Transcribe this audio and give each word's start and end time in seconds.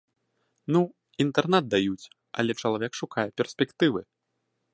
Ну, 0.75 0.81
інтэрнат 1.25 1.69
даюць, 1.75 2.09
але 2.41 2.51
чалавек 2.63 2.91
шукае 3.05 3.29
перспектывы. 3.43 4.01